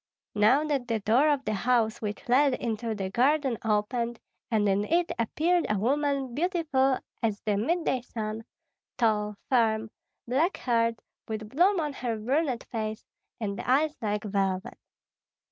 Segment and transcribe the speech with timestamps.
[0.33, 5.11] Now that door of the house which led into the garden opened, and in it
[5.19, 8.43] appeared a woman beautiful as the midday sun,
[8.97, 9.91] tall, firm,
[10.27, 13.05] black haired, with bloom on her brunette face,
[13.39, 14.79] and eyes like velvet.